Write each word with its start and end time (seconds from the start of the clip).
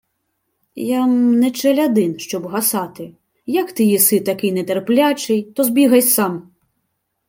—Я-м 0.99 1.31
не 1.39 1.51
челядин, 1.51 2.19
щоб 2.19 2.47
гасати. 2.47 3.13
Як 3.45 3.71
ти 3.71 3.83
єси 3.83 4.19
такий 4.19 4.51
нетерплячий, 4.51 5.43
то 5.43 5.63
збігай 5.63 6.01
сам. 6.01 6.51